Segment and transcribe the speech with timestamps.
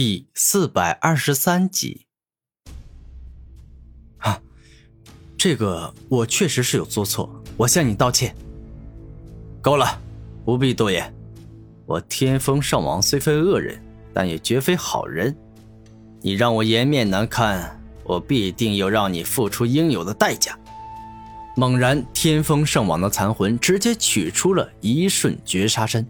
[0.00, 2.06] 第四百二十三集。
[4.18, 4.40] 啊，
[5.36, 8.32] 这个我确实是有做错，我向你道歉。
[9.60, 10.00] 够了，
[10.44, 11.12] 不必多言。
[11.84, 13.82] 我天风圣王虽非恶人，
[14.14, 15.36] 但也绝非好人。
[16.20, 20.56] 你让我颜面难堪，我必定要让你付出应有的代价。
[21.56, 26.06] 猛然，天风圣王的残魂直接取出了一瞬绝杀针，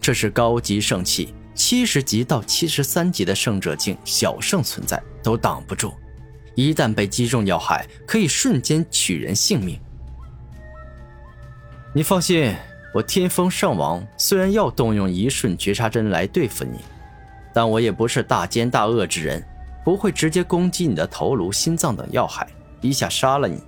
[0.00, 1.34] 这是高级圣器。
[1.54, 5.92] 七十级到七十三级的圣者境小圣存在都挡不住，
[6.56, 9.78] 一旦被击中要害，可以瞬间取人性命。
[11.94, 12.52] 你放心，
[12.92, 16.80] 我天风圣王虽然要动用一瞬绝杀针来对付你，
[17.52, 19.40] 但我也不是大奸大恶之人，
[19.84, 22.48] 不会直接攻击你的头颅、心脏等要害，
[22.80, 23.62] 一下杀了你。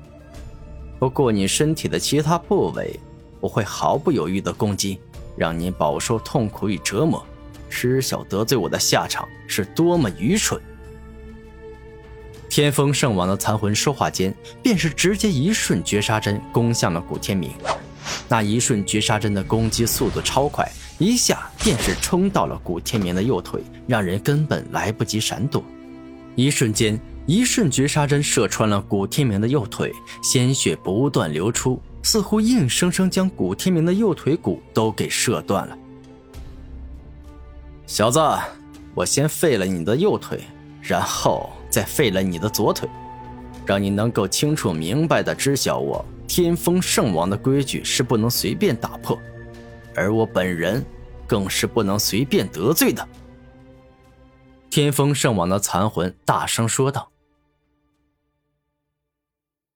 [0.99, 2.99] 不过你身体的其他部位，
[3.39, 4.99] 我会毫不犹豫的攻击，
[5.37, 7.25] 让你饱受痛苦与折磨。
[7.77, 10.59] 知晓得罪我的下场是多么愚蠢！
[12.49, 17.51] 天风圣王的残魂说话间，便是直接一瞬绝杀针攻向了古天明。
[18.31, 25.63] 那一瞬绝杀针的攻击速度超快，一下便是冲到了古天明的右腿，让人根本来不及闪躲。
[26.35, 35.77] 一瞬间，一瞬绝杀针射穿了古天明的右腿，鲜血不断流出，似乎硬生生将古天明的右腿骨都给射断了。
[37.87, 38.19] 小子，
[38.95, 40.43] 我先废了你的右腿，
[40.83, 42.89] 然后再废了你的左腿，
[43.65, 49.17] 让你能够清楚明白的知晓我天风圣王的规矩是不能随便打破，
[49.95, 50.85] 而我本人
[51.29, 53.09] 更是不能随便得罪的。
[54.69, 57.13] 天风圣王的残魂大声说道：“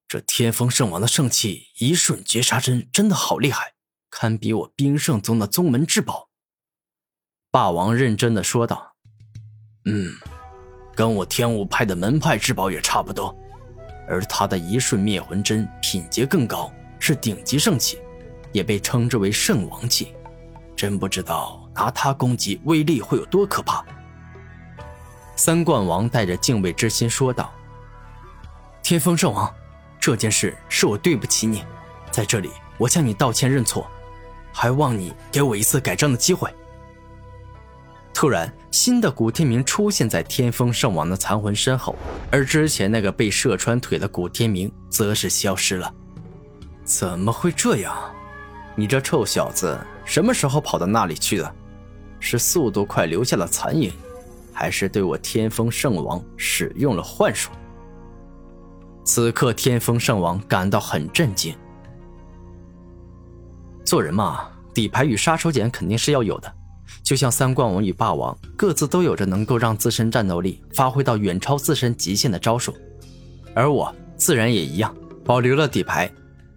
[0.09, 3.75] 这天风圣王的圣器一瞬绝杀针真的好厉害，
[4.11, 6.27] 堪比我冰圣宗的宗门至宝。”
[7.53, 8.95] 霸王认真的说道
[9.85, 10.13] ：“嗯，
[10.95, 13.37] 跟我天武派的门派至宝也差不多，
[14.07, 17.99] 而他的一瞬灭魂针品阶更高，是顶级圣器，
[18.53, 20.15] 也被称之为圣王器。
[20.77, 23.85] 真不知道拿它攻击威力会有多可怕。”
[25.35, 27.53] 三冠王带着敬畏之心说道
[28.81, 29.53] ：“天风圣王，
[29.99, 31.65] 这件事是我对不起你，
[32.13, 33.91] 在这里我向你道歉认错，
[34.53, 36.49] 还望你给我一次改正的机会。”
[38.13, 41.97] 突然，新的古天明出现在天风圣王的残魂身后，
[42.31, 45.93] 而之前那个被射穿腿的古天明则是消失了。
[46.85, 47.97] 怎么会这样？
[48.77, 51.55] 你这臭小子什么时候跑到那里去的？
[52.19, 53.91] 是速度快留下了残影，
[54.53, 57.51] 还是对我天风圣王使用了幻术？
[59.03, 61.55] 此刻，天风圣王感到很震惊。
[63.83, 66.55] 做人嘛，底牌与杀手锏肯定是要有的。
[67.03, 72.75] 就像三冠王与霸王各自都有着能够让自身战斗力发挥到远超自身极限的招数，
[73.55, 76.11] 而我自然也一样，保留了底牌。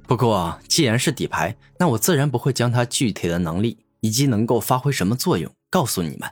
[0.06, 6.30] 不过既然是底牌，那我自然不会将它具体的能力以及能够发挥什么作用告诉你们。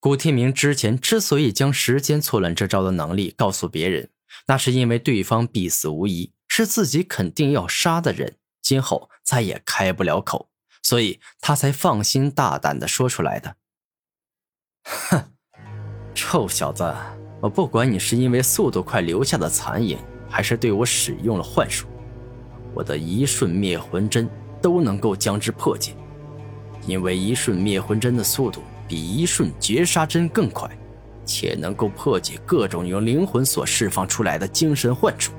[0.00, 4.08] 古天明之前之所以将时间错乱这招的能力告诉别人，
[4.46, 10.49] 那是因为对方必死无疑，是自己肯定要杀的人，今后再也开不了口。
[10.82, 13.56] 所以他才放心大胆的说出来的。
[14.82, 15.22] 哼，
[16.14, 16.94] 臭小子，
[17.40, 19.98] 我不管你是因为速度快留下的残影，
[20.28, 21.86] 还是对我使用了幻术，
[22.74, 24.28] 我的一瞬灭魂针
[24.62, 25.94] 都能够将之破解。
[26.86, 30.68] 因为一瞬灭魂针的速度比一瞬绝杀针更快，
[31.26, 35.32] 且能够破解各种由灵魂所释放出来的精神幻术。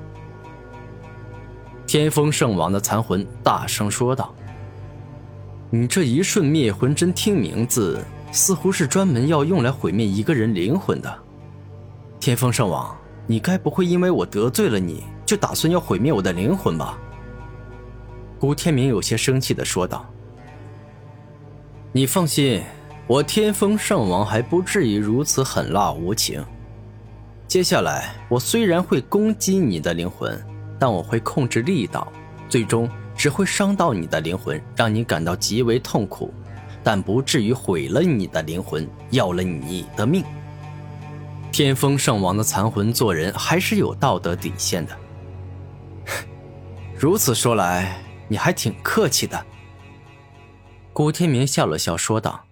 [1.84, 4.32] 天风圣王的残魂大声说道。
[5.74, 11.18] 你这一瞬灭魂针，听名字似乎是专门要用来毁灭一个人灵魂的。
[12.20, 12.94] 天风圣王，
[13.26, 16.98] 你该不会因为我得罪了你就打算要毁灭我的灵魂吧？
[18.38, 20.04] 古天明有些生气的说道。
[21.90, 22.62] 你放心，
[23.06, 26.44] 我天风圣王还不至于如此狠辣无情。
[27.48, 30.38] 接下来，我虽然会攻击你的灵魂，
[30.78, 32.12] 但我会控制力道，
[32.46, 32.86] 最终。
[33.16, 36.32] 只会伤到你的灵魂，让你感到极为痛苦，
[36.82, 40.24] 但不至于毁了你的灵魂，要了你的命。
[41.52, 44.98] 天风圣王的残魂做人还是有道德底线的。
[46.96, 49.44] 如此说来，你还挺客气的。
[50.92, 52.46] 古天明笑了笑说道：“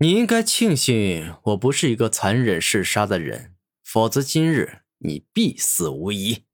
[0.00, 6.44] 你应该庆幸我不是一个残忍嗜杀的人，否则今日你必死无疑。”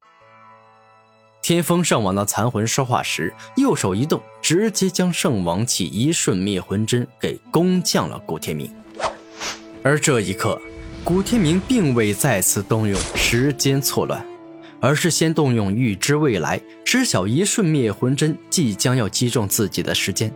[1.43, 4.71] 天风圣王的残魂说话时，右手一动，直。
[4.71, 8.71] 接将圣王器一瞬灭魂针给攻向了古天明。
[9.83, 10.61] 而这一刻，
[11.03, 14.25] 古天明并未再次动用时间错乱，
[14.81, 20.33] 而是先动用预知未来、知晓一瞬灭魂针即将要击中自己的时间，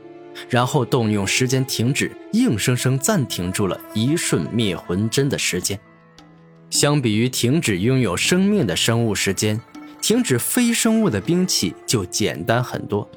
[0.49, 5.79] 然后动用时间停止，硬生生暂停住了一瞬灭魂针的时间。
[6.71, 9.61] 相比于停止拥有生命的生物时间，
[10.05, 13.11] 停止非生物的兵器就简单很多。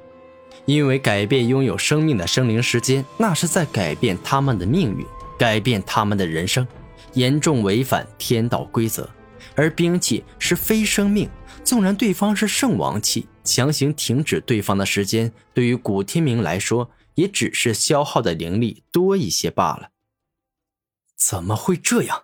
[0.63, 5.05] 因为改变拥有生命的生灵时间，那是在改变他们的命运。
[5.37, 6.65] 改变他们的人生，
[7.11, 9.09] 严重违反天道规则。
[9.53, 11.29] 而兵器是非生命，
[11.61, 19.89] 纵然对方是圣王器，强行停止对方的时间，对于古天明来说，也只是消耗的灵力多一些罢了。
[21.17, 22.23] 怎么会这样？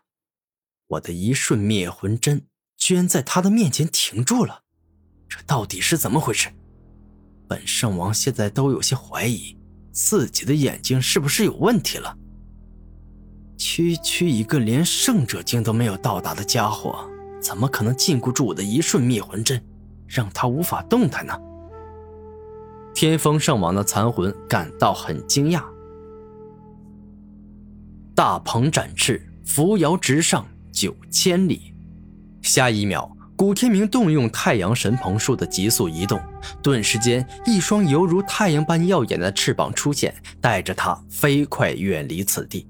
[0.87, 2.45] 我的一瞬灭魂针
[2.85, 4.63] 居然在他的面前停住了，
[5.29, 6.49] 这到底是怎么回事？
[7.47, 9.57] 本圣王现在都有些怀疑，
[9.93, 12.13] 自己的眼睛是不是有问题了。
[13.57, 17.09] 区区一个连圣者境都没有到达的家伙，
[17.41, 19.65] 怎么可能禁锢住我的一瞬灭魂针，
[20.05, 21.39] 让他无法动弹呢？
[22.93, 25.63] 天风圣王的残魂感到很惊讶。
[28.13, 31.72] 大鹏展翅，扶摇直上九千里。
[32.43, 36.21] 下一秒，古天明动用太阳神鹏术的急速移动，
[36.61, 42.67] 顿时间，一双犹如太阳般耀眼的翅膀出现，带着他飞快远离此地。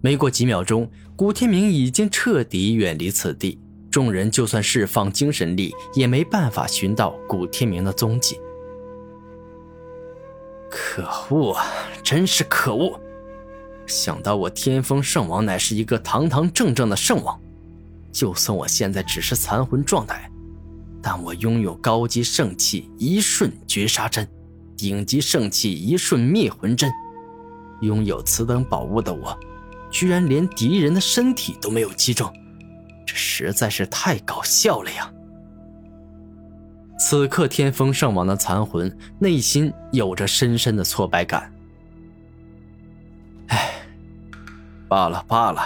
[0.00, 3.58] 没过几秒钟，古天明已经彻底远离此地。
[3.90, 8.38] 众人就算释放精神力，也没办法寻到古天明的踪迹。
[10.70, 11.64] 可恶啊！
[12.04, 13.00] 真是可恶！
[13.86, 17.40] 想到我天风圣王乃是一个堂堂正正的圣王，
[18.10, 20.30] 就算我现在只是残魂状态，
[21.02, 24.26] 但我拥有高级圣器一瞬绝杀针，
[24.76, 26.90] 顶级圣器一瞬灭魂针，
[27.80, 29.38] 拥有此等宝物的我。
[29.90, 32.30] 居然连敌人的身体都没有击中，
[33.06, 35.10] 这实在是太搞笑了呀！
[37.00, 41.50] 此刻，天风圣王的残魂内心有着深深的挫败感。
[43.46, 43.70] 唉，
[44.88, 45.62] 罢了罢了，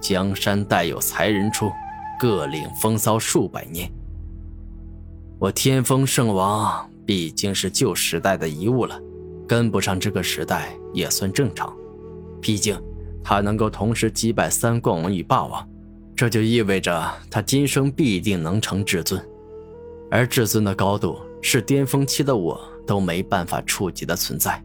[0.00, 1.70] 江山代有才人出，
[2.18, 3.90] 各领风骚数百年。
[5.38, 9.00] 我天风圣王毕竟是旧时代的遗物了，
[9.46, 11.72] 跟不上这个时代也算正常，
[12.40, 12.80] 毕竟。
[13.24, 15.68] 他能够同时击败三冠王与霸王，
[16.16, 19.22] 这就意味着他今生必定能成至尊，
[20.10, 24.64] 而至尊的高度是巅峰期的我都没办法触及的存在。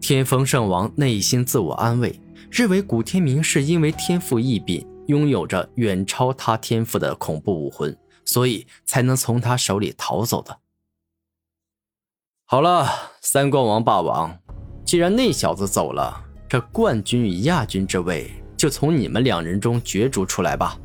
[0.00, 2.18] 天风圣王内心自我安慰，
[2.50, 10.58] 认为古天明是因为天赋异禀，拥有着远超他天赋的恐怖武魂，所以才能从他手里逃走的。
[12.44, 12.88] 好了，
[13.20, 14.38] 三冠王霸王，
[14.84, 16.22] 既然那小子走了。
[16.46, 20.78] 这冠军与亚军之位，就从你们两人中角逐出来吧。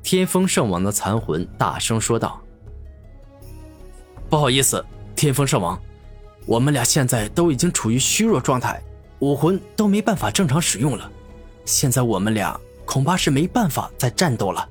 [0.00, 2.40] 天风圣王的残魂大声说道
[4.30, 4.84] ：“不好意思，
[5.16, 5.80] 天风圣王，
[6.46, 8.80] 我们俩现在都已经处于虚弱状态，
[9.22, 11.10] 武魂都没办法正常使用了。
[11.64, 14.68] 现在我们俩恐怕是没办法再战斗了。”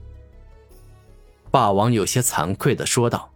[1.50, 3.31] 霸王有些惭愧的说道。